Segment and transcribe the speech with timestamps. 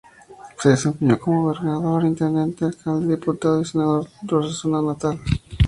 [0.57, 5.19] Se desempeñó como gobernador, intendente, alcalde, diputado y senador por su zona natal.